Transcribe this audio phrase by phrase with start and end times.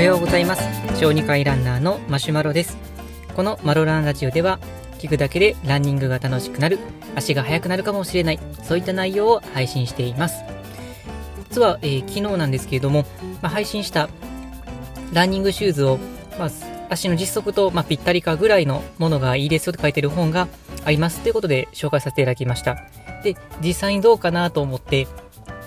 [0.00, 0.62] おはようございます。
[0.98, 2.78] 小児科医ランナーのマシュマロです。
[3.36, 4.58] このマロランラジオでは
[4.98, 6.78] 聞くだけでランニングが楽しくなる
[7.16, 10.42] 足が速くなるかもしれないそういった内容を配信しています。
[11.50, 13.04] 実は、えー、昨日なんですけれども、
[13.42, 14.08] まあ、配信した
[15.12, 15.98] ランニングシューズを、
[16.38, 16.50] まあ、
[16.88, 20.48] 足の実測と、まあ、ぴったりかぐらいのものがいいですよと書いてる本が
[20.86, 22.78] ありますということで紹介させていただきました。
[23.22, 25.08] で実際にどうかなと思ってち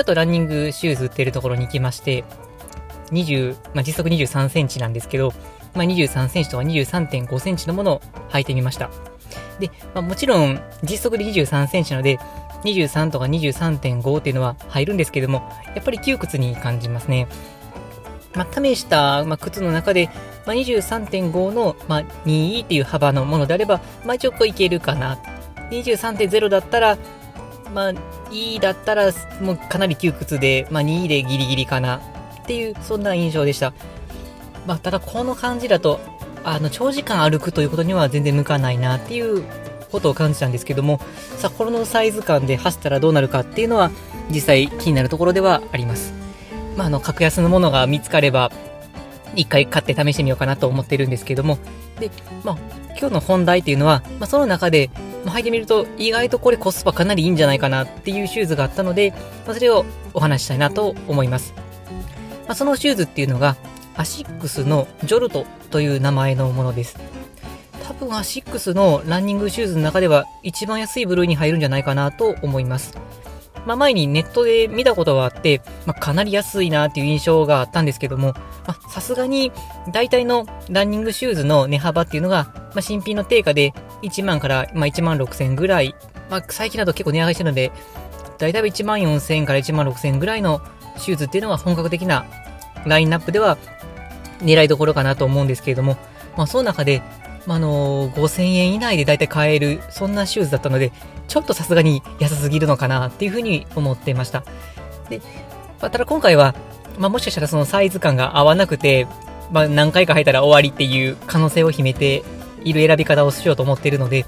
[0.00, 2.24] ょっとランニングシューズ売ってるところに行きまして
[3.12, 5.32] 20、まあ、実測23センチなんですけど、
[5.74, 8.90] まあ、23センチとか23.5センチのものを履いてみました。
[9.58, 12.18] で、まあ、もちろん実測で23センチなので、
[12.64, 17.28] 23とか23.5っていうのは入るんですけども、やっぱり窮屈に感じますね。
[18.34, 20.10] まあ、試した、まあ、靴の中で、
[20.46, 25.18] まあ、23.5の、まあ、2E っていう幅のものであれば、まあ、ちょっといけるかな。
[25.70, 26.98] 23.0だったら、
[27.74, 27.92] まあ、
[28.30, 32.00] E だったら、もうかなり窮屈で、まあ、2E でギリギリかな。
[32.48, 33.74] っていう、そんな印象でした。
[34.66, 36.00] まあ、ただこの感じだと、
[36.44, 39.44] あの、長時間歩くということには全然向かないなっていう
[39.92, 40.98] ことを感じたんですけども、
[41.36, 43.90] さあ、このサイズ感で走ったらどうなるかっていうのは、
[44.30, 46.14] 実際気になるところではあります。
[46.74, 48.50] まあ、あの、格安のものが見つかれば、
[49.36, 51.58] 一回買って試してみようかなと思ってるんですけども、
[52.00, 52.10] で、
[52.44, 52.58] まあ、
[52.98, 54.88] 今日の本題っていうのは、まあ、その中で、
[55.26, 59.12] ま、履いてみると、意外とこれコスパかなりいいんじゃないかなっていうシューズがあったので、
[59.44, 61.67] まあ、それをお話ししたいなと思います。
[62.48, 63.56] まあ、そのシューズっていうのが、
[63.94, 66.98] アシックスの JOLT という名前のものです。
[67.86, 72.96] 多分アシックスのランニングシューズの中では一番安い部類に入るんじゃないかなと思います。
[73.66, 78.32] まあ、前にネットで見たことがあって、まあ、かなり安いなっていう印象があったんですけども、
[78.88, 79.52] さすがに
[79.92, 85.94] 大体のランニングシューズの値幅っていうのが、まあ、新品の定価で1万から、ま、1万6千ぐらい、
[86.30, 87.72] まあ、最近だと結構値上がりしてるので、
[88.38, 90.62] 大体1万4千から1万6千ぐらいの
[90.98, 92.26] シューズっていうのは本格的な
[92.86, 93.58] ラインナップでは
[94.40, 95.96] 狙いどころかなと思うんですけれども、
[96.36, 97.02] まあ、その中で、
[97.46, 100.92] まあの、5000円以内で大体買える、そんなシューズだったので、
[101.26, 104.44] ちょっとさすがに安すぎるのかなっていうふうに思っていました。
[105.08, 105.18] で、
[105.80, 106.54] まあ、ただ今回は、
[106.98, 109.06] まあ、もしかしたらそのサイズ感が合わなくて、
[109.50, 112.22] まあ、何回か履いたら終わりっていう可能性を秘めて
[112.64, 114.26] いる選び方をしようと思っているので、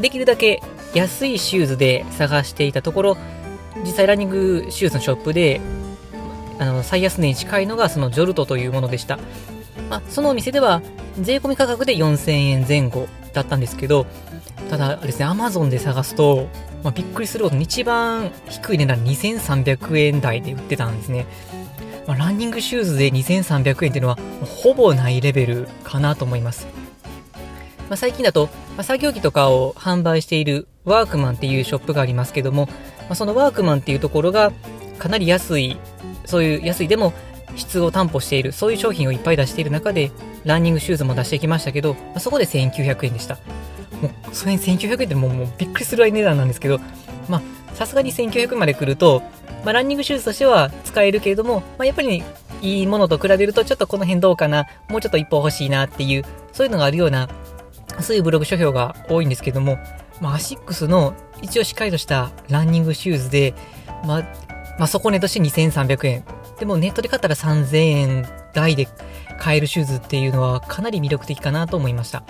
[0.00, 0.62] できるだけ
[0.94, 3.16] 安いシューズで探していたところ、
[3.84, 5.60] 実際ランニングシューズのショップで
[6.60, 9.18] あの最安値に近いのがそのジョルトというものでした。
[9.88, 10.82] まあ、そのお店では
[11.18, 14.06] 税込み価格で4000円前後だったんですけど、
[14.68, 16.48] ただですね、アマゾンで探すと、
[16.84, 21.26] まあ、びっくりするほど一番低い値段2300円台で売ってたんですね。
[22.06, 26.66] まあ、ランニングシューズで2300円っていうのはほぼないレベルかなと思います。
[27.88, 32.68] まあ、最近だと、ま、作業着とかを販売しているワークマンっていうショップがありますけども、
[33.08, 34.52] ま、そのワークマンっていうところが
[34.98, 35.78] かなり安い
[36.30, 37.12] そういう安いでも
[37.56, 40.12] 質を担保している、そういう商品をいっぱい出している中で、
[40.44, 43.34] ランニングシューズも出してきましたけど、まあ、そこで1900円でした。
[44.00, 46.80] もう、それに1900円ってもうもうびっくりするぐらい値段なんですけど、
[47.28, 49.22] まあ、さすがに1900円まで来ると、
[49.64, 52.22] まあ、ランニングシューズとしては使えるけれども、まあ、やっぱり、
[52.62, 57.28] いいものと比べると、ちょっとこの辺どうかな、もうちょっと一歩欲しいなっていう、そういうのがあるような、
[58.00, 59.78] そういうブログ書評が多いんですけども、
[60.20, 63.54] まあ、アシックスの一応しっかりとしたランニングシューズで、
[64.06, 64.49] まあ、
[64.80, 66.24] まあ、底値として2300円。
[66.58, 68.88] でもネットで買ったら3000円台で
[69.38, 72.22] 買えるシューズっていうのはかなり魅力的かなと思いました。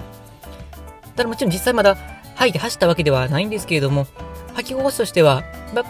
[1.14, 1.96] ただもちろん実際まだ
[2.34, 4.08] 履いて走ったわけではないんですけれども、
[4.56, 5.44] 履き心地としては、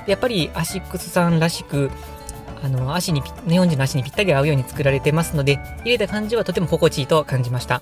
[0.07, 1.91] やっぱりアシックスさんらしく、
[2.63, 7.81] あの、足に、日本人の足にぴったり合うように作られてますので、入れた感じはとても心地いいと感じました。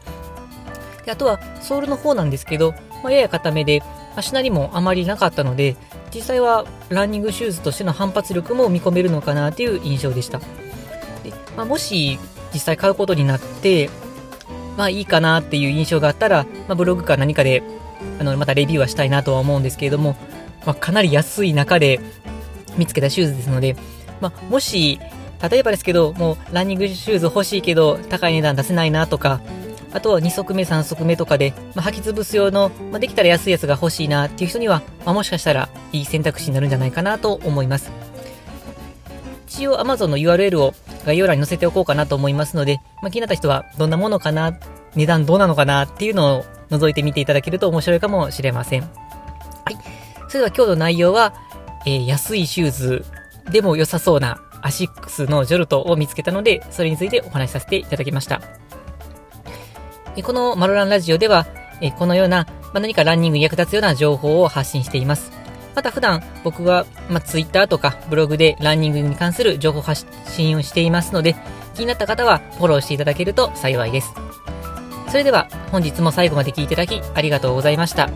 [1.05, 3.83] であとは、ソールの方なんですけど、まあ、やや固めで、
[4.15, 5.75] 足なりもあまりなかったので、
[6.15, 10.39] 実際はランニングシューズとしての反発力も見込めるのかなという印象でした。
[10.39, 12.19] でまあ、もし
[12.53, 13.91] 実際買うことになって、
[14.77, 17.63] まあいいかなっていう印象があったら、まあ、ブログか何かで
[18.21, 20.17] あのまたレビューはしたいなとは思うんですけれども、
[20.65, 22.01] まあ、かなり安い中で
[22.77, 23.77] 見つけたシューズですので、
[24.21, 25.01] まあ、もし、
[25.51, 29.41] 例えばですけど、もうランニングシューズ欲しいけど高い値段出せないなとか、
[29.93, 37.90] あとは2足目、3足目とかで、まあ、履き潰す用の、まあ、できたら安いやつが欲しいなっていう人には、まあ、もしかしたらいい選択肢になるんじゃないかなと思います。
[39.46, 40.75] 一応 Amazon の URL を
[41.06, 44.58] 概要欄に載せておこうかなと思いますので、まあ、気になった人はどんなものかな、
[44.94, 48.82] 値段どうなのかなっていうのを覗いてみていただけると面白いかもしれません。
[48.82, 48.88] は
[49.70, 49.76] い。
[50.29, 51.34] それでは今日の内容は、
[51.87, 53.05] えー、安いシューズ
[53.50, 58.43] でも良さそうなアシックスのジョルトを見つけたので、それについてお話しさせていただきました。
[60.22, 61.46] このマロランラジオでは、
[61.99, 65.32] このような、ま何かランニングに役立つような情報を発信しています。
[65.75, 71.37] また普段僕は、ま、Twitter とかブログでランニングに関する情報発信をしていますので、
[71.75, 74.12] 気になった方はフォローしていただけると幸いです。
[75.08, 78.10] それでは本日も最後まで聞いていただきありがとうございました。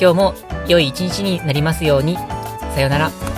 [0.00, 0.34] 今日も
[0.68, 2.16] 良い一日になりますように。
[2.74, 3.31] さようなら。